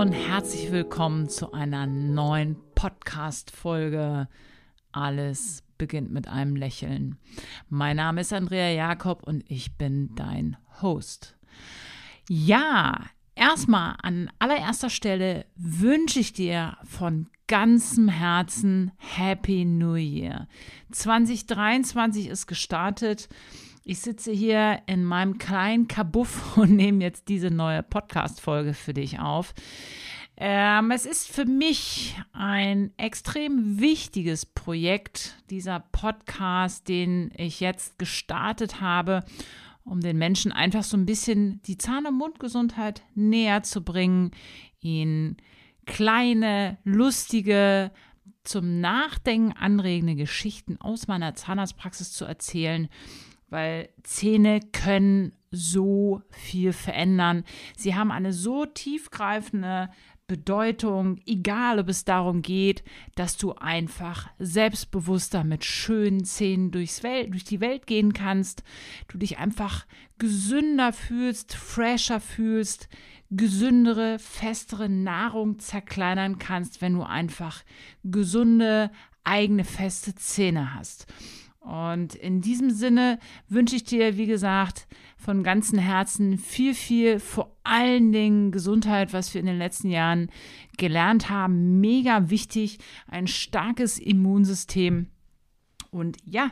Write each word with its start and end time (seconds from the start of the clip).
und 0.00 0.12
herzlich 0.12 0.72
willkommen 0.72 1.28
zu 1.28 1.52
einer 1.52 1.86
neuen 1.86 2.56
Podcast-Folge. 2.74 4.28
Alles 4.92 5.62
beginnt 5.76 6.10
mit 6.10 6.26
einem 6.26 6.56
Lächeln. 6.56 7.18
Mein 7.68 7.98
Name 7.98 8.22
ist 8.22 8.32
Andrea 8.32 8.70
Jakob 8.70 9.22
und 9.24 9.44
ich 9.46 9.76
bin 9.76 10.14
dein 10.14 10.56
Host. 10.80 11.36
Ja, 12.30 13.10
erstmal 13.34 13.96
an 14.00 14.30
allererster 14.38 14.88
Stelle 14.88 15.44
wünsche 15.54 16.20
ich 16.20 16.32
dir 16.32 16.78
von 16.84 17.28
ganzem 17.46 18.08
Herzen 18.08 18.92
Happy 18.96 19.66
New 19.66 19.96
Year. 19.96 20.48
2023 20.92 22.28
ist 22.28 22.46
gestartet. 22.46 23.28
Ich 23.90 24.02
sitze 24.02 24.30
hier 24.30 24.82
in 24.86 25.02
meinem 25.02 25.38
kleinen 25.38 25.88
Kabuff 25.88 26.56
und 26.56 26.76
nehme 26.76 27.02
jetzt 27.02 27.26
diese 27.26 27.50
neue 27.50 27.82
Podcast-Folge 27.82 28.72
für 28.72 28.94
dich 28.94 29.18
auf. 29.18 29.52
Ähm, 30.36 30.92
es 30.92 31.06
ist 31.06 31.26
für 31.26 31.44
mich 31.44 32.16
ein 32.32 32.92
extrem 32.98 33.80
wichtiges 33.80 34.46
Projekt, 34.46 35.42
dieser 35.50 35.80
Podcast, 35.80 36.86
den 36.86 37.32
ich 37.36 37.58
jetzt 37.58 37.98
gestartet 37.98 38.80
habe, 38.80 39.24
um 39.82 40.00
den 40.00 40.18
Menschen 40.18 40.52
einfach 40.52 40.84
so 40.84 40.96
ein 40.96 41.04
bisschen 41.04 41.60
die 41.62 41.76
Zahn- 41.76 42.06
und 42.06 42.14
Mundgesundheit 42.14 43.02
näher 43.16 43.64
zu 43.64 43.82
bringen, 43.82 44.30
ihnen 44.78 45.36
kleine, 45.86 46.78
lustige, 46.84 47.90
zum 48.44 48.80
Nachdenken 48.80 49.52
anregende 49.56 50.14
Geschichten 50.14 50.80
aus 50.80 51.08
meiner 51.08 51.34
Zahnarztpraxis 51.34 52.12
zu 52.12 52.24
erzählen 52.24 52.88
weil 53.50 53.88
Zähne 54.02 54.60
können 54.72 55.32
so 55.50 56.22
viel 56.30 56.72
verändern. 56.72 57.44
Sie 57.76 57.94
haben 57.94 58.12
eine 58.12 58.32
so 58.32 58.66
tiefgreifende 58.66 59.90
Bedeutung, 60.30 61.18
egal 61.26 61.80
ob 61.80 61.88
es 61.88 62.04
darum 62.04 62.40
geht, 62.40 62.84
dass 63.16 63.36
du 63.36 63.54
einfach 63.54 64.30
selbstbewusster 64.38 65.42
mit 65.42 65.64
schönen 65.64 66.24
Zähnen 66.24 66.70
durchs 66.70 67.02
Welt, 67.02 67.32
durch 67.32 67.42
die 67.42 67.60
Welt 67.60 67.88
gehen 67.88 68.12
kannst, 68.12 68.62
du 69.08 69.18
dich 69.18 69.38
einfach 69.38 69.86
gesünder 70.18 70.92
fühlst, 70.92 71.56
fresher 71.56 72.20
fühlst, 72.20 72.88
gesündere, 73.30 74.20
festere 74.20 74.88
Nahrung 74.88 75.58
zerkleinern 75.58 76.38
kannst, 76.38 76.80
wenn 76.80 76.94
du 76.94 77.02
einfach 77.02 77.64
gesunde, 78.04 78.92
eigene, 79.24 79.64
feste 79.64 80.14
Zähne 80.14 80.74
hast. 80.74 81.06
Und 81.60 82.14
in 82.14 82.40
diesem 82.40 82.70
Sinne 82.70 83.18
wünsche 83.48 83.76
ich 83.76 83.84
dir, 83.84 84.16
wie 84.16 84.26
gesagt, 84.26 84.88
von 85.16 85.42
ganzem 85.42 85.78
Herzen 85.78 86.38
viel, 86.38 86.74
viel, 86.74 87.20
vor 87.20 87.54
allen 87.64 88.12
Dingen 88.12 88.50
Gesundheit, 88.50 89.12
was 89.12 89.32
wir 89.34 89.40
in 89.40 89.46
den 89.46 89.58
letzten 89.58 89.90
Jahren 89.90 90.30
gelernt 90.78 91.28
haben. 91.28 91.80
Mega 91.80 92.30
wichtig, 92.30 92.78
ein 93.06 93.26
starkes 93.26 93.98
Immunsystem. 93.98 95.08
Und 95.90 96.16
ja, 96.24 96.50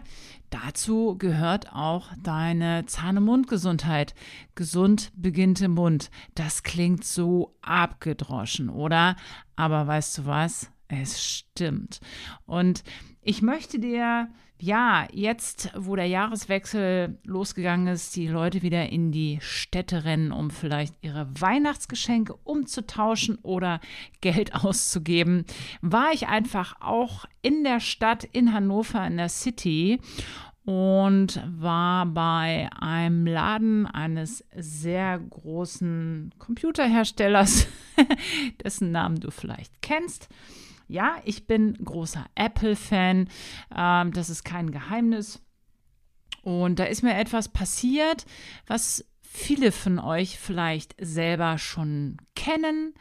dazu 0.50 1.16
gehört 1.16 1.72
auch 1.72 2.08
deine 2.22 2.84
Zahn- 2.86 3.18
und 3.18 3.24
Mundgesundheit. 3.24 4.14
Gesund 4.56 5.12
beginnt 5.14 5.60
im 5.62 5.72
Mund. 5.72 6.10
Das 6.34 6.64
klingt 6.64 7.04
so 7.04 7.56
abgedroschen, 7.62 8.68
oder? 8.68 9.16
Aber 9.56 9.86
weißt 9.86 10.18
du 10.18 10.26
was? 10.26 10.70
Es 10.88 11.22
stimmt. 11.22 12.00
Und 12.46 12.82
ich 13.22 13.42
möchte 13.42 13.78
dir 13.78 14.28
ja, 14.60 15.06
jetzt, 15.12 15.70
wo 15.76 15.94
der 15.94 16.06
Jahreswechsel 16.06 17.18
losgegangen 17.22 17.86
ist, 17.86 18.16
die 18.16 18.26
Leute 18.26 18.62
wieder 18.62 18.88
in 18.90 19.12
die 19.12 19.38
Städte 19.40 20.04
rennen, 20.04 20.32
um 20.32 20.50
vielleicht 20.50 20.94
ihre 21.00 21.28
Weihnachtsgeschenke 21.40 22.34
umzutauschen 22.42 23.38
oder 23.42 23.80
Geld 24.20 24.54
auszugeben, 24.64 25.44
war 25.80 26.12
ich 26.12 26.26
einfach 26.26 26.80
auch 26.80 27.24
in 27.40 27.62
der 27.62 27.80
Stadt 27.80 28.24
in 28.24 28.52
Hannover 28.52 29.06
in 29.06 29.16
der 29.16 29.28
City 29.28 30.00
und 30.64 31.40
war 31.46 32.04
bei 32.06 32.68
einem 32.78 33.26
Laden 33.26 33.86
eines 33.86 34.44
sehr 34.56 35.18
großen 35.18 36.34
Computerherstellers, 36.38 37.68
dessen 38.64 38.90
Namen 38.90 39.20
du 39.20 39.30
vielleicht 39.30 39.80
kennst. 39.82 40.28
Ja, 40.88 41.16
ich 41.24 41.46
bin 41.46 41.74
großer 41.74 42.24
Apple-Fan. 42.34 43.28
Ähm, 43.76 44.12
das 44.12 44.30
ist 44.30 44.44
kein 44.44 44.70
Geheimnis. 44.70 45.40
Und 46.42 46.78
da 46.78 46.84
ist 46.84 47.02
mir 47.02 47.14
etwas 47.14 47.50
passiert, 47.50 48.24
was 48.66 49.04
viele 49.20 49.70
von 49.70 49.98
euch 49.98 50.38
vielleicht 50.38 50.94
selber 50.98 51.58
schon 51.58 52.16
kennen, 52.34 52.94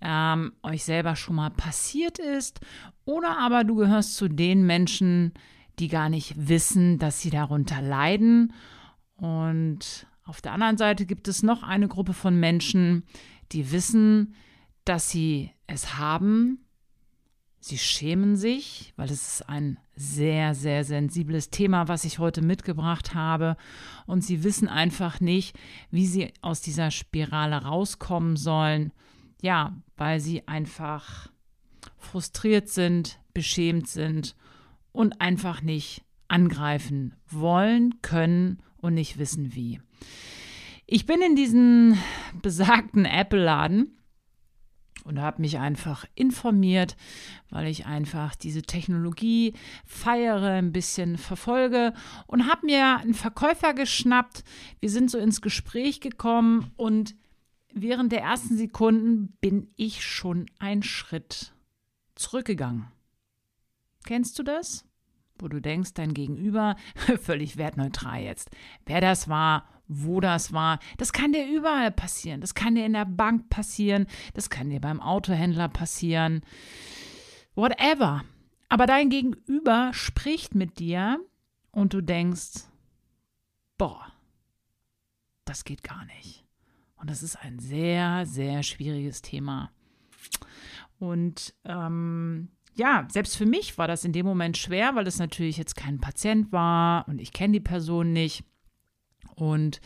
ähm, 0.00 0.52
euch 0.62 0.84
selber 0.84 1.14
schon 1.16 1.36
mal 1.36 1.50
passiert 1.50 2.18
ist. 2.18 2.60
Oder 3.04 3.38
aber 3.38 3.64
du 3.64 3.74
gehörst 3.74 4.16
zu 4.16 4.28
den 4.28 4.64
Menschen, 4.66 5.34
die 5.78 5.88
gar 5.88 6.08
nicht 6.08 6.48
wissen, 6.48 6.98
dass 6.98 7.20
sie 7.20 7.30
darunter 7.30 7.82
leiden. 7.82 8.54
Und 9.16 10.06
auf 10.24 10.40
der 10.40 10.52
anderen 10.52 10.78
Seite 10.78 11.04
gibt 11.04 11.28
es 11.28 11.42
noch 11.42 11.62
eine 11.62 11.88
Gruppe 11.88 12.14
von 12.14 12.40
Menschen, 12.40 13.04
die 13.52 13.70
wissen, 13.70 14.34
dass 14.84 15.10
sie 15.10 15.50
es 15.66 15.98
haben, 15.98 16.64
Sie 17.60 17.78
schämen 17.78 18.36
sich, 18.36 18.92
weil 18.96 19.10
es 19.10 19.40
ist 19.40 19.48
ein 19.48 19.78
sehr, 19.96 20.54
sehr 20.54 20.84
sensibles 20.84 21.50
Thema, 21.50 21.88
was 21.88 22.04
ich 22.04 22.18
heute 22.18 22.40
mitgebracht 22.40 23.14
habe. 23.14 23.56
Und 24.06 24.22
sie 24.22 24.44
wissen 24.44 24.68
einfach 24.68 25.20
nicht, 25.20 25.58
wie 25.90 26.06
sie 26.06 26.32
aus 26.40 26.60
dieser 26.60 26.90
Spirale 26.90 27.56
rauskommen 27.56 28.36
sollen. 28.36 28.92
Ja, 29.42 29.76
weil 29.96 30.20
sie 30.20 30.46
einfach 30.46 31.30
frustriert 31.96 32.68
sind, 32.68 33.18
beschämt 33.34 33.88
sind 33.88 34.36
und 34.92 35.20
einfach 35.20 35.62
nicht 35.62 36.02
angreifen 36.28 37.14
wollen, 37.28 38.00
können 38.02 38.62
und 38.76 38.94
nicht 38.94 39.18
wissen 39.18 39.54
wie. 39.54 39.80
Ich 40.86 41.06
bin 41.06 41.20
in 41.20 41.36
diesen 41.36 41.98
besagten 42.40 43.04
Apple-Laden 43.04 43.97
und 45.04 45.20
habe 45.20 45.40
mich 45.40 45.58
einfach 45.58 46.04
informiert, 46.14 46.96
weil 47.50 47.66
ich 47.66 47.86
einfach 47.86 48.34
diese 48.34 48.62
Technologie 48.62 49.54
feiere, 49.84 50.52
ein 50.52 50.72
bisschen 50.72 51.18
verfolge 51.18 51.92
und 52.26 52.46
habe 52.46 52.66
mir 52.66 52.98
einen 52.98 53.14
Verkäufer 53.14 53.74
geschnappt. 53.74 54.44
Wir 54.80 54.90
sind 54.90 55.10
so 55.10 55.18
ins 55.18 55.40
Gespräch 55.40 56.00
gekommen 56.00 56.72
und 56.76 57.14
während 57.72 58.12
der 58.12 58.22
ersten 58.22 58.56
Sekunden 58.56 59.36
bin 59.40 59.68
ich 59.76 60.04
schon 60.04 60.46
einen 60.58 60.82
Schritt 60.82 61.52
zurückgegangen. 62.14 62.88
Kennst 64.04 64.38
du 64.38 64.42
das? 64.42 64.84
Wo 65.38 65.48
du 65.48 65.60
denkst, 65.60 65.94
dein 65.94 66.14
Gegenüber, 66.14 66.76
völlig 67.22 67.56
wertneutral 67.56 68.22
jetzt, 68.22 68.50
wer 68.86 69.00
das 69.00 69.28
war 69.28 69.68
wo 69.88 70.20
das 70.20 70.52
war. 70.52 70.78
Das 70.98 71.12
kann 71.12 71.32
dir 71.32 71.46
überall 71.46 71.90
passieren. 71.90 72.40
Das 72.40 72.54
kann 72.54 72.74
dir 72.74 72.86
in 72.86 72.92
der 72.92 73.06
Bank 73.06 73.48
passieren. 73.48 74.06
Das 74.34 74.50
kann 74.50 74.70
dir 74.70 74.80
beim 74.80 75.00
Autohändler 75.00 75.68
passieren. 75.68 76.42
Whatever. 77.54 78.24
Aber 78.68 78.86
dein 78.86 79.08
Gegenüber 79.08 79.90
spricht 79.92 80.54
mit 80.54 80.78
dir 80.78 81.18
und 81.72 81.94
du 81.94 82.02
denkst, 82.02 82.66
boah, 83.78 84.12
das 85.44 85.64
geht 85.64 85.82
gar 85.82 86.04
nicht. 86.04 86.44
Und 86.96 87.08
das 87.08 87.22
ist 87.22 87.36
ein 87.36 87.58
sehr, 87.58 88.26
sehr 88.26 88.62
schwieriges 88.62 89.22
Thema. 89.22 89.70
Und 90.98 91.54
ähm, 91.64 92.48
ja, 92.74 93.06
selbst 93.10 93.36
für 93.36 93.46
mich 93.46 93.78
war 93.78 93.88
das 93.88 94.04
in 94.04 94.12
dem 94.12 94.26
Moment 94.26 94.56
schwer, 94.56 94.94
weil 94.94 95.06
es 95.06 95.18
natürlich 95.18 95.56
jetzt 95.56 95.76
kein 95.76 96.00
Patient 96.00 96.52
war 96.52 97.08
und 97.08 97.20
ich 97.20 97.32
kenne 97.32 97.54
die 97.54 97.60
Person 97.60 98.12
nicht. 98.12 98.44
Und 99.38 99.80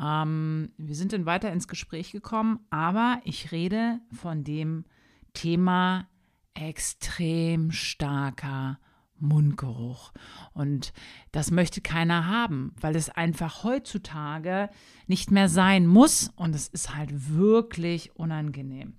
ähm, 0.00 0.70
wir 0.78 0.94
sind 0.94 1.12
dann 1.12 1.26
weiter 1.26 1.52
ins 1.52 1.66
Gespräch 1.66 2.12
gekommen, 2.12 2.60
aber 2.70 3.20
ich 3.24 3.50
rede 3.50 4.00
von 4.12 4.44
dem 4.44 4.84
Thema 5.34 6.08
extrem 6.54 7.72
starker 7.72 8.78
Mundgeruch. 9.18 10.12
Und 10.52 10.92
das 11.32 11.50
möchte 11.50 11.80
keiner 11.80 12.26
haben, 12.26 12.74
weil 12.80 12.94
es 12.94 13.08
einfach 13.08 13.64
heutzutage 13.64 14.68
nicht 15.06 15.30
mehr 15.30 15.48
sein 15.48 15.86
muss 15.86 16.30
und 16.36 16.54
es 16.54 16.68
ist 16.68 16.94
halt 16.94 17.34
wirklich 17.34 18.14
unangenehm. 18.16 18.94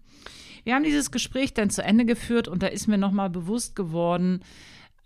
Wir 0.63 0.75
haben 0.75 0.83
dieses 0.83 1.11
Gespräch 1.11 1.53
dann 1.53 1.69
zu 1.69 1.83
Ende 1.83 2.05
geführt 2.05 2.47
und 2.47 2.63
da 2.63 2.67
ist 2.67 2.87
mir 2.87 2.97
nochmal 2.97 3.29
bewusst 3.29 3.75
geworden, 3.75 4.41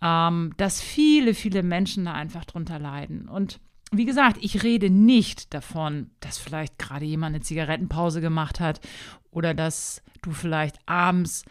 ähm, 0.02 0.54
dass 0.58 0.82
viele, 0.82 1.34
viele 1.34 1.64
Menschen 1.64 2.06
da 2.06 2.14
einfach 2.14 2.46
drunter 2.46 2.80
leiden. 2.80 3.28
Und 3.28 3.60
wie 3.92 4.06
gesagt, 4.06 4.38
ich 4.42 4.64
rede 4.64 4.90
nicht 4.90 5.54
davon, 5.54 6.12
dass 6.20 6.38
vielleicht 6.38 6.78
gerade 6.78 7.06
jemand 7.06 7.36
eine 7.36 7.44
Zigarettenpause 7.44 8.22
gemacht 8.22 8.60
hat 8.60 8.82
oder 9.32 9.54
dass 9.54 10.04
du 10.22 10.32
vielleicht 10.32 10.78
abends 10.86 11.46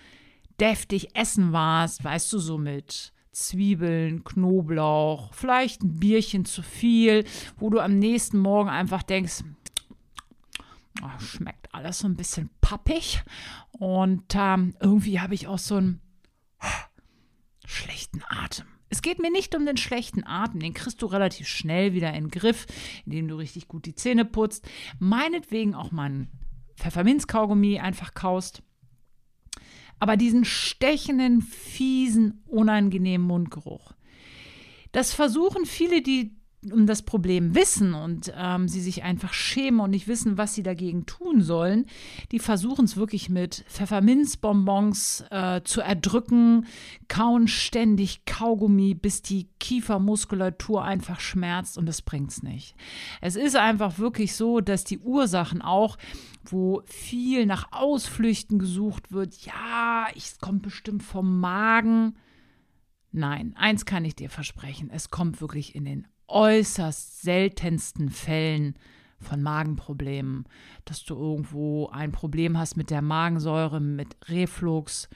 deftig 0.60 1.14
essen 1.14 1.52
warst, 1.52 2.04
weißt 2.04 2.32
du, 2.32 2.38
so 2.38 2.58
mit 2.58 3.12
Zwiebeln, 3.32 4.24
Knoblauch, 4.24 5.32
vielleicht 5.34 5.82
ein 5.82 5.98
Bierchen 5.98 6.44
zu 6.44 6.62
viel, 6.62 7.24
wo 7.58 7.70
du 7.70 7.80
am 7.80 7.98
nächsten 7.98 8.38
Morgen 8.38 8.70
einfach 8.70 9.02
denkst, 9.02 9.44
oh, 11.02 11.20
schmeckt 11.20 11.74
alles 11.74 11.98
so 11.98 12.08
ein 12.08 12.16
bisschen 12.16 12.50
pappig. 12.60 13.22
Und 13.72 14.34
ähm, 14.34 14.74
irgendwie 14.80 15.20
habe 15.20 15.34
ich 15.34 15.46
auch 15.46 15.58
so 15.58 15.76
einen 15.76 16.00
oh, 16.62 16.66
schlechten 17.66 18.22
Atem. 18.28 18.66
Es 18.88 19.02
geht 19.02 19.18
mir 19.18 19.30
nicht 19.30 19.54
um 19.54 19.66
den 19.66 19.76
schlechten 19.76 20.24
Atem, 20.24 20.60
den 20.60 20.74
kriegst 20.74 21.02
du 21.02 21.06
relativ 21.06 21.48
schnell 21.48 21.92
wieder 21.92 22.10
in 22.14 22.24
den 22.24 22.30
Griff, 22.30 22.66
indem 23.04 23.28
du 23.28 23.36
richtig 23.36 23.68
gut 23.68 23.86
die 23.86 23.94
Zähne 23.94 24.24
putzt. 24.24 24.68
Meinetwegen 24.98 25.74
auch 25.74 25.90
mal 25.90 26.10
ein 26.10 26.28
Pfefferminzkaugummi 26.76 27.80
einfach 27.80 28.14
kaust. 28.14 28.62
Aber 29.98 30.16
diesen 30.16 30.44
stechenden, 30.44 31.42
fiesen, 31.42 32.42
unangenehmen 32.46 33.26
Mundgeruch. 33.26 33.92
Das 34.92 35.12
versuchen 35.12 35.66
viele, 35.66 36.02
die 36.02 36.35
um 36.72 36.86
das 36.86 37.02
Problem 37.02 37.54
wissen 37.54 37.94
und 37.94 38.32
ähm, 38.36 38.68
sie 38.68 38.80
sich 38.80 39.02
einfach 39.02 39.32
schämen 39.32 39.80
und 39.80 39.90
nicht 39.90 40.08
wissen, 40.08 40.38
was 40.38 40.54
sie 40.54 40.62
dagegen 40.62 41.06
tun 41.06 41.42
sollen, 41.42 41.86
die 42.32 42.38
versuchen 42.38 42.84
es 42.84 42.96
wirklich 42.96 43.28
mit 43.28 43.64
Pfefferminzbonbons 43.68 45.24
äh, 45.30 45.62
zu 45.64 45.80
erdrücken, 45.80 46.66
kauen 47.08 47.48
ständig 47.48 48.24
Kaugummi, 48.24 48.94
bis 48.94 49.22
die 49.22 49.48
Kiefermuskulatur 49.60 50.84
einfach 50.84 51.20
schmerzt 51.20 51.78
und 51.78 51.86
das 51.86 52.02
bringt 52.02 52.30
es 52.30 52.42
nicht. 52.42 52.74
Es 53.20 53.36
ist 53.36 53.56
einfach 53.56 53.98
wirklich 53.98 54.34
so, 54.34 54.60
dass 54.60 54.84
die 54.84 54.98
Ursachen 54.98 55.62
auch, 55.62 55.96
wo 56.44 56.82
viel 56.86 57.46
nach 57.46 57.72
Ausflüchten 57.72 58.58
gesucht 58.58 59.12
wird, 59.12 59.34
ja, 59.44 60.06
es 60.16 60.38
kommt 60.38 60.62
bestimmt 60.62 61.02
vom 61.02 61.40
Magen. 61.40 62.16
Nein, 63.16 63.54
eins 63.56 63.86
kann 63.86 64.04
ich 64.04 64.14
dir 64.14 64.28
versprechen, 64.28 64.90
es 64.92 65.10
kommt 65.10 65.40
wirklich 65.40 65.74
in 65.74 65.86
den 65.86 66.06
äußerst 66.28 67.22
seltensten 67.22 68.10
Fällen 68.10 68.74
von 69.20 69.42
Magenproblemen, 69.42 70.44
dass 70.84 71.02
du 71.02 71.14
irgendwo 71.14 71.88
ein 71.88 72.12
Problem 72.12 72.58
hast 72.58 72.76
mit 72.76 72.90
der 72.90 73.00
Magensäure, 73.00 73.80
mit 73.80 74.18
Reflux. 74.28 75.08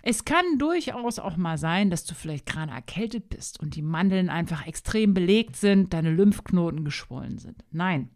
Es 0.00 0.24
kann 0.24 0.58
durchaus 0.58 1.18
auch 1.18 1.36
mal 1.36 1.58
sein, 1.58 1.90
dass 1.90 2.06
du 2.06 2.14
vielleicht 2.14 2.46
gerade 2.46 2.72
erkältet 2.72 3.28
bist 3.28 3.60
und 3.60 3.76
die 3.76 3.82
Mandeln 3.82 4.30
einfach 4.30 4.66
extrem 4.66 5.12
belegt 5.12 5.56
sind, 5.56 5.92
deine 5.92 6.12
Lymphknoten 6.12 6.82
geschwollen 6.82 7.36
sind. 7.36 7.62
Nein, 7.70 8.08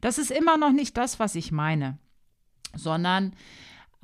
das 0.00 0.16
ist 0.16 0.30
immer 0.30 0.56
noch 0.56 0.72
nicht 0.72 0.96
das, 0.96 1.18
was 1.18 1.34
ich 1.34 1.50
meine, 1.50 1.98
sondern 2.76 3.34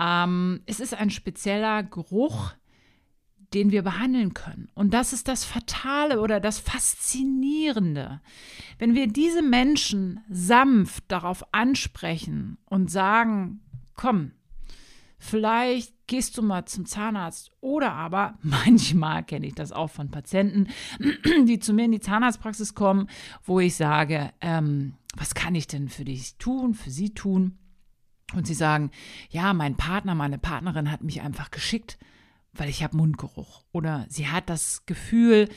ähm, 0.01 0.63
es 0.67 0.81
ist 0.81 0.93
ein 0.93 1.11
spezieller 1.11 1.85
Geruch, 1.85 2.55
den 3.55 3.71
wir 3.71 3.83
behandeln 3.83 4.35
können. 4.35 4.69
Und 4.75 4.95
das 4.95 5.13
ist 5.13 5.29
das 5.29 5.45
Fatale 5.45 6.21
oder 6.21 6.41
das 6.41 6.59
Faszinierende. 6.59 8.21
Wenn 8.79 8.95
wir 8.95 9.07
diese 9.07 9.43
Menschen 9.43 10.21
sanft 10.29 11.05
darauf 11.09 11.45
ansprechen 11.53 12.59
und 12.67 12.91
sagen, 12.91 13.61
komm, 13.95 14.33
vielleicht 15.19 15.95
gehst 16.07 16.37
du 16.37 16.43
mal 16.43 16.67
zum 16.67 16.87
Zahnarzt 16.87 17.51
oder 17.61 17.93
aber 17.93 18.39
manchmal 18.43 19.25
kenne 19.25 19.47
ich 19.47 19.55
das 19.55 19.73
auch 19.73 19.91
von 19.91 20.11
Patienten, 20.11 20.69
die 21.47 21.59
zu 21.59 21.73
mir 21.73 21.87
in 21.87 21.93
die 21.93 22.01
Zahnarztpraxis 22.01 22.75
kommen, 22.75 23.09
wo 23.45 23.61
ich 23.61 23.77
sage, 23.77 24.33
ähm, 24.41 24.95
was 25.17 25.35
kann 25.35 25.55
ich 25.55 25.67
denn 25.67 25.89
für 25.89 26.05
dich 26.05 26.37
tun, 26.37 26.75
für 26.75 26.91
sie 26.91 27.15
tun? 27.15 27.59
Und 28.35 28.47
sie 28.47 28.55
sagen, 28.55 28.91
ja, 29.31 29.55
mein 29.55 29.77
Partner, 29.77 30.17
meine 30.17 30.39
Partnerin 30.39 30.91
hat 30.91 31.03
mich 31.05 31.23
einfach 31.23 31.53
geschickt 31.53 31.97
weil 32.59 32.69
ich 32.69 32.83
habe 32.83 32.97
Mundgeruch. 32.97 33.63
Oder 33.73 34.07
sie 34.09 34.29
hat 34.29 34.49
das 34.49 34.87
Gefühl, 34.87 35.49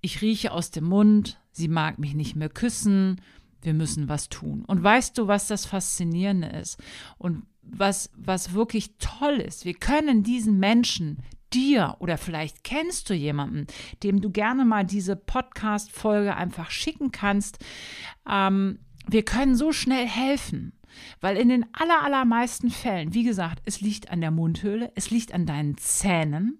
ich 0.00 0.22
rieche 0.22 0.52
aus 0.52 0.70
dem 0.70 0.84
Mund, 0.84 1.40
sie 1.52 1.68
mag 1.68 1.98
mich 1.98 2.14
nicht 2.14 2.36
mehr 2.36 2.48
küssen, 2.48 3.20
wir 3.62 3.74
müssen 3.74 4.08
was 4.08 4.28
tun. 4.28 4.64
Und 4.66 4.82
weißt 4.82 5.16
du, 5.16 5.26
was 5.26 5.46
das 5.46 5.66
Faszinierende 5.66 6.48
ist? 6.48 6.78
Und 7.16 7.44
was, 7.62 8.10
was 8.14 8.52
wirklich 8.52 8.96
toll 8.98 9.40
ist, 9.40 9.64
wir 9.64 9.74
können 9.74 10.22
diesen 10.22 10.58
Menschen, 10.58 11.22
dir 11.54 11.96
oder 12.00 12.18
vielleicht 12.18 12.64
kennst 12.64 13.08
du 13.08 13.14
jemanden, 13.14 13.66
dem 14.02 14.20
du 14.20 14.30
gerne 14.30 14.64
mal 14.64 14.84
diese 14.84 15.16
Podcast-Folge 15.16 16.36
einfach 16.36 16.70
schicken 16.70 17.12
kannst. 17.12 17.58
Ähm, 18.28 18.80
wir 19.06 19.24
können 19.24 19.54
so 19.54 19.72
schnell 19.72 20.06
helfen. 20.06 20.72
Weil 21.20 21.36
in 21.36 21.48
den 21.48 21.66
aller, 21.72 22.02
allermeisten 22.02 22.70
Fällen, 22.70 23.14
wie 23.14 23.24
gesagt, 23.24 23.62
es 23.64 23.80
liegt 23.80 24.10
an 24.10 24.20
der 24.20 24.30
Mundhöhle, 24.30 24.92
es 24.94 25.10
liegt 25.10 25.32
an 25.32 25.46
deinen 25.46 25.76
Zähnen, 25.76 26.58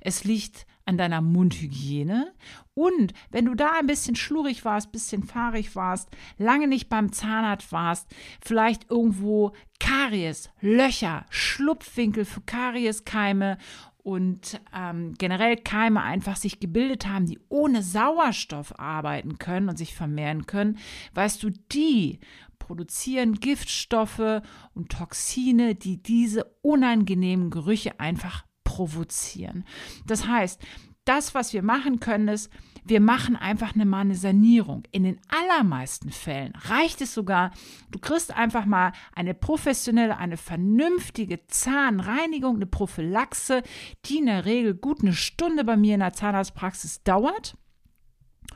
es 0.00 0.24
liegt 0.24 0.66
an 0.84 0.98
deiner 0.98 1.20
Mundhygiene. 1.20 2.32
Und 2.74 3.12
wenn 3.30 3.44
du 3.44 3.54
da 3.54 3.72
ein 3.78 3.86
bisschen 3.86 4.16
schlurig 4.16 4.64
warst, 4.64 4.92
bisschen 4.92 5.22
fahrig 5.22 5.76
warst, 5.76 6.08
lange 6.38 6.66
nicht 6.66 6.88
beim 6.88 7.12
Zahnarzt 7.12 7.70
warst, 7.72 8.08
vielleicht 8.44 8.90
irgendwo 8.90 9.52
Karies, 9.78 10.50
Löcher, 10.60 11.26
Schlupfwinkel 11.30 12.24
für 12.24 12.40
Karieskeime 12.40 13.58
und 14.02 14.60
ähm, 14.76 15.14
generell 15.16 15.56
Keime 15.56 16.02
einfach 16.02 16.36
sich 16.36 16.60
gebildet 16.60 17.06
haben, 17.06 17.26
die 17.26 17.38
ohne 17.48 17.82
Sauerstoff 17.82 18.78
arbeiten 18.78 19.38
können 19.38 19.68
und 19.68 19.78
sich 19.78 19.94
vermehren 19.94 20.46
können, 20.46 20.78
weißt 21.14 21.42
du, 21.42 21.50
die 21.72 22.18
produzieren 22.58 23.34
Giftstoffe 23.34 24.42
und 24.74 24.90
Toxine, 24.90 25.74
die 25.74 26.02
diese 26.02 26.44
unangenehmen 26.62 27.50
Gerüche 27.50 27.98
einfach 28.00 28.44
provozieren. 28.64 29.64
Das 30.06 30.26
heißt, 30.26 30.60
das, 31.04 31.34
was 31.34 31.52
wir 31.52 31.62
machen 31.62 32.00
können, 32.00 32.28
ist, 32.28 32.50
wir 32.84 33.00
machen 33.00 33.36
einfach 33.36 33.74
eine, 33.74 33.84
mal 33.84 34.00
eine 34.00 34.14
Sanierung. 34.14 34.84
In 34.90 35.04
den 35.04 35.20
allermeisten 35.28 36.10
Fällen 36.10 36.52
reicht 36.68 37.00
es 37.00 37.14
sogar, 37.14 37.52
du 37.90 37.98
kriegst 37.98 38.36
einfach 38.36 38.64
mal 38.64 38.92
eine 39.14 39.34
professionelle, 39.34 40.18
eine 40.18 40.36
vernünftige 40.36 41.46
Zahnreinigung, 41.46 42.56
eine 42.56 42.66
Prophylaxe, 42.66 43.62
die 44.06 44.18
in 44.18 44.26
der 44.26 44.44
Regel 44.44 44.74
gut 44.74 45.02
eine 45.02 45.12
Stunde 45.12 45.64
bei 45.64 45.76
mir 45.76 45.94
in 45.94 46.00
der 46.00 46.12
Zahnarztpraxis 46.12 47.02
dauert. 47.02 47.56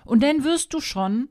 Und 0.06 0.22
dann 0.22 0.44
wirst 0.44 0.72
du 0.72 0.80
schon 0.80 1.28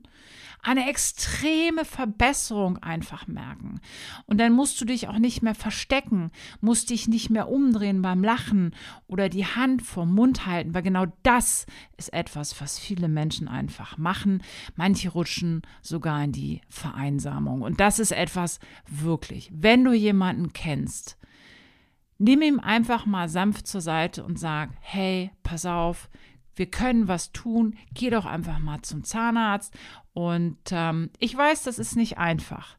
eine 0.62 0.88
extreme 0.88 1.84
Verbesserung 1.84 2.78
einfach 2.78 3.28
merken. 3.28 3.80
Und 4.26 4.38
dann 4.38 4.52
musst 4.52 4.80
du 4.80 4.84
dich 4.84 5.06
auch 5.06 5.18
nicht 5.18 5.42
mehr 5.42 5.54
verstecken, 5.54 6.32
musst 6.60 6.90
dich 6.90 7.06
nicht 7.06 7.30
mehr 7.30 7.48
umdrehen 7.48 8.02
beim 8.02 8.24
Lachen 8.24 8.74
oder 9.06 9.28
die 9.28 9.46
Hand 9.46 9.82
vorm 9.82 10.12
Mund 10.12 10.44
halten, 10.44 10.74
weil 10.74 10.82
genau 10.82 11.06
das 11.22 11.66
ist 11.96 12.12
etwas, 12.12 12.60
was 12.60 12.80
viele 12.80 13.08
Menschen 13.08 13.46
einfach 13.46 13.96
machen. 13.96 14.42
Manche 14.74 15.10
rutschen 15.10 15.62
sogar 15.82 16.24
in 16.24 16.32
die 16.32 16.60
Vereinsamung. 16.68 17.62
Und 17.62 17.78
das 17.78 18.00
ist 18.00 18.10
etwas 18.10 18.58
wirklich, 18.88 19.50
wenn 19.52 19.84
du 19.84 19.92
jemanden 19.92 20.52
kennst, 20.52 21.16
nimm 22.18 22.42
ihm 22.42 22.58
einfach 22.58 23.06
mal 23.06 23.28
sanft 23.28 23.68
zur 23.68 23.80
Seite 23.80 24.24
und 24.24 24.38
sag, 24.38 24.70
hey, 24.80 25.30
pass 25.44 25.64
auf, 25.64 26.08
wir 26.56 26.66
können 26.66 27.06
was 27.06 27.32
tun, 27.32 27.76
geh 27.94 28.10
doch 28.10 28.26
einfach 28.26 28.58
mal 28.58 28.82
zum 28.82 29.04
Zahnarzt. 29.04 29.74
Und 30.12 30.58
ähm, 30.70 31.10
ich 31.18 31.36
weiß, 31.36 31.62
das 31.62 31.78
ist 31.78 31.96
nicht 31.96 32.18
einfach. 32.18 32.76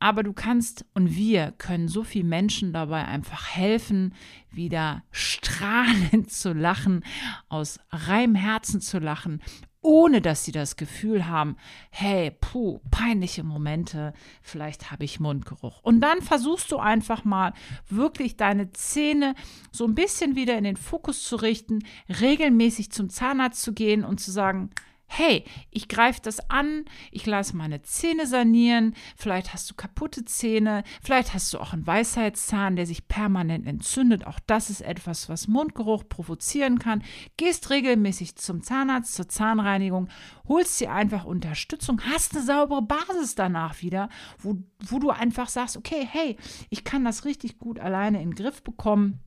Aber 0.00 0.22
du 0.22 0.32
kannst 0.32 0.84
und 0.92 1.16
wir 1.16 1.52
können 1.52 1.88
so 1.88 2.02
vielen 2.04 2.28
Menschen 2.28 2.72
dabei 2.72 3.06
einfach 3.06 3.48
helfen, 3.48 4.14
wieder 4.50 5.02
strahlend 5.12 6.30
zu 6.30 6.52
lachen, 6.52 7.04
aus 7.48 7.78
reinem 7.90 8.34
Herzen 8.34 8.80
zu 8.80 8.98
lachen 8.98 9.40
ohne 9.84 10.20
dass 10.20 10.44
sie 10.44 10.52
das 10.52 10.76
Gefühl 10.76 11.28
haben, 11.28 11.56
hey, 11.90 12.30
puh, 12.30 12.80
peinliche 12.90 13.44
Momente, 13.44 14.14
vielleicht 14.42 14.90
habe 14.90 15.04
ich 15.04 15.20
Mundgeruch. 15.20 15.80
Und 15.82 16.00
dann 16.00 16.22
versuchst 16.22 16.72
du 16.72 16.78
einfach 16.78 17.24
mal 17.24 17.52
wirklich 17.88 18.36
deine 18.36 18.72
Zähne 18.72 19.34
so 19.70 19.84
ein 19.84 19.94
bisschen 19.94 20.36
wieder 20.36 20.56
in 20.56 20.64
den 20.64 20.76
Fokus 20.76 21.22
zu 21.22 21.36
richten, 21.36 21.84
regelmäßig 22.20 22.90
zum 22.92 23.10
Zahnarzt 23.10 23.62
zu 23.62 23.74
gehen 23.74 24.04
und 24.04 24.20
zu 24.20 24.30
sagen, 24.32 24.70
hey, 25.16 25.44
ich 25.70 25.88
greife 25.88 26.20
das 26.22 26.50
an, 26.50 26.84
ich 27.10 27.26
lasse 27.26 27.56
meine 27.56 27.82
Zähne 27.82 28.26
sanieren, 28.26 28.94
vielleicht 29.16 29.52
hast 29.52 29.70
du 29.70 29.74
kaputte 29.74 30.24
Zähne, 30.24 30.84
vielleicht 31.02 31.34
hast 31.34 31.52
du 31.52 31.58
auch 31.58 31.72
einen 31.72 31.86
Weisheitszahn, 31.86 32.76
der 32.76 32.86
sich 32.86 33.08
permanent 33.08 33.66
entzündet. 33.66 34.26
Auch 34.26 34.40
das 34.46 34.70
ist 34.70 34.80
etwas, 34.80 35.28
was 35.28 35.48
Mundgeruch 35.48 36.08
provozieren 36.08 36.78
kann. 36.78 37.02
Gehst 37.36 37.70
regelmäßig 37.70 38.36
zum 38.36 38.62
Zahnarzt, 38.62 39.14
zur 39.14 39.28
Zahnreinigung, 39.28 40.08
holst 40.46 40.80
dir 40.80 40.92
einfach 40.92 41.24
Unterstützung, 41.24 42.00
hast 42.02 42.34
eine 42.34 42.44
saubere 42.44 42.82
Basis 42.82 43.34
danach 43.34 43.82
wieder, 43.82 44.08
wo, 44.38 44.56
wo 44.80 44.98
du 44.98 45.10
einfach 45.10 45.48
sagst, 45.48 45.76
okay, 45.76 46.06
hey, 46.10 46.36
ich 46.70 46.84
kann 46.84 47.04
das 47.04 47.24
richtig 47.24 47.58
gut 47.58 47.78
alleine 47.78 48.22
in 48.22 48.30
den 48.30 48.34
Griff 48.34 48.62
bekommen. 48.62 49.23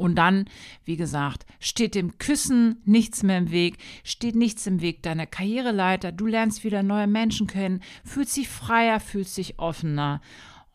Und 0.00 0.14
dann, 0.14 0.46
wie 0.86 0.96
gesagt, 0.96 1.44
steht 1.58 1.94
dem 1.94 2.16
Küssen 2.16 2.80
nichts 2.86 3.22
mehr 3.22 3.36
im 3.36 3.50
Weg, 3.50 3.76
steht 4.02 4.34
nichts 4.34 4.66
im 4.66 4.80
Weg 4.80 5.02
deiner 5.02 5.26
Karriereleiter. 5.26 6.10
Du 6.10 6.26
lernst 6.26 6.64
wieder 6.64 6.82
neue 6.82 7.06
Menschen 7.06 7.46
kennen, 7.46 7.82
fühlst 8.02 8.38
dich 8.38 8.48
freier, 8.48 8.98
fühlst 8.98 9.36
dich 9.36 9.58
offener. 9.58 10.22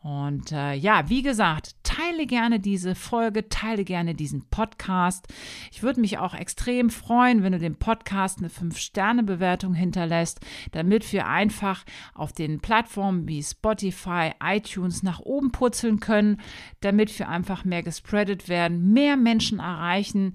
Und 0.06 0.52
äh, 0.52 0.74
ja, 0.74 1.08
wie 1.08 1.22
gesagt, 1.22 1.74
teile 1.82 2.26
gerne 2.26 2.60
diese 2.60 2.94
Folge, 2.94 3.48
teile 3.48 3.82
gerne 3.82 4.14
diesen 4.14 4.48
Podcast. 4.50 5.26
Ich 5.72 5.82
würde 5.82 6.00
mich 6.00 6.18
auch 6.18 6.32
extrem 6.32 6.90
freuen, 6.90 7.42
wenn 7.42 7.50
du 7.50 7.58
dem 7.58 7.74
Podcast 7.74 8.38
eine 8.38 8.46
5-Sterne-Bewertung 8.46 9.74
hinterlässt, 9.74 10.38
damit 10.70 11.12
wir 11.12 11.26
einfach 11.26 11.84
auf 12.14 12.32
den 12.32 12.60
Plattformen 12.60 13.26
wie 13.26 13.42
Spotify, 13.42 14.30
iTunes 14.40 15.02
nach 15.02 15.18
oben 15.18 15.50
purzeln 15.50 15.98
können, 15.98 16.40
damit 16.78 17.18
wir 17.18 17.28
einfach 17.28 17.64
mehr 17.64 17.82
gespreadet 17.82 18.48
werden, 18.48 18.92
mehr 18.92 19.16
Menschen 19.16 19.58
erreichen 19.58 20.34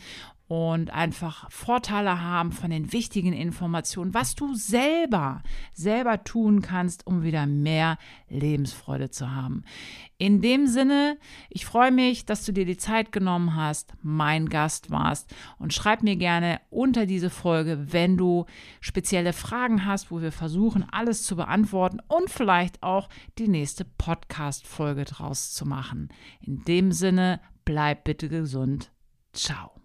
und 0.52 0.92
einfach 0.92 1.50
Vorteile 1.50 2.22
haben 2.22 2.52
von 2.52 2.72
den 2.72 2.92
wichtigen 2.92 3.32
Informationen, 3.32 4.14
was 4.14 4.36
du 4.36 4.54
selber, 4.54 5.44
selber 5.72 6.26
tun 6.26 6.62
kannst, 6.62 7.08
um 7.08 7.24
wieder 7.24 7.46
mehr 7.46 7.98
Lebensfreude 8.28 9.10
zu 9.10 9.32
haben. 9.32 9.64
In 10.18 10.42
dem 10.42 10.68
Sinne, 10.68 11.18
ich 11.50 11.66
freue 11.66 11.94
mich, 11.94 12.26
dass 12.26 12.44
du 12.44 12.52
dir 12.52 12.66
die 12.66 12.76
Zeit 12.76 13.14
genommen 13.14 13.56
hast, 13.56 13.94
mein 14.02 14.50
Gast 14.50 14.92
warst 14.92 15.34
und 15.58 15.74
schreib 15.74 16.04
mir 16.04 16.18
gerne 16.18 16.60
unter 16.70 17.06
diese 17.06 17.30
Folge, 17.30 17.94
wenn 17.94 18.18
du 18.18 18.46
spezielle 18.82 19.32
Fragen 19.32 19.86
hast, 19.86 20.12
wo 20.12 20.20
wir 20.20 20.34
versuchen, 20.34 20.86
alles 20.92 21.24
zu 21.24 21.38
beantworten 21.38 22.00
und 22.10 22.30
vielleicht 22.30 22.84
auch 22.84 23.08
die 23.38 23.48
nächste 23.48 23.86
Podcast-Folge 23.86 25.06
draus 25.06 25.54
zu 25.54 25.66
machen. 25.66 26.10
In 26.42 26.66
dem 26.66 26.92
Sinne, 26.92 27.40
bleib 27.64 28.04
bitte 28.04 28.28
gesund. 28.28 28.92
Ciao. 29.32 29.81